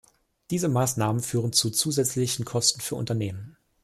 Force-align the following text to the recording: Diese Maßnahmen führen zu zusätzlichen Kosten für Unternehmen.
Diese 0.49 0.67
Maßnahmen 0.67 1.21
führen 1.21 1.53
zu 1.53 1.69
zusätzlichen 1.69 2.43
Kosten 2.43 2.81
für 2.81 2.95
Unternehmen. 2.95 3.55